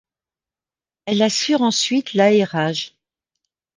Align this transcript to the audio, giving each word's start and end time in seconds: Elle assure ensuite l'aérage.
Elle 1.05 1.21
assure 1.21 1.61
ensuite 1.61 2.13
l'aérage. 2.15 2.95